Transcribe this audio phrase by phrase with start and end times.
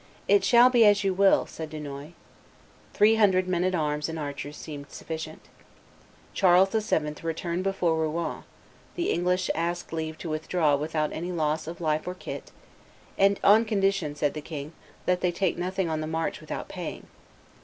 [0.27, 2.13] "It shall be as you will," said Dunois.
[2.91, 5.41] Three hundred men at arms and archers seemed sufficient.
[6.33, 8.41] Charles VII returned before Rouen;
[8.95, 12.49] the English asked leave to withdraw without loss of life or kit;
[13.15, 14.73] and "on condition," said the king
[15.05, 17.05] "that they take nothing on the march without paying."